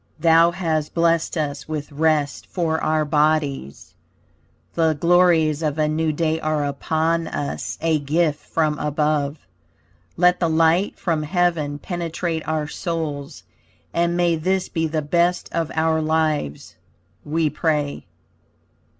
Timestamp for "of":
5.61-5.77, 15.51-15.69